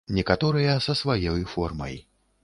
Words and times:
Некаторыя 0.17 0.77
са 0.85 0.95
сваёй 1.01 1.43
формай. 1.51 1.95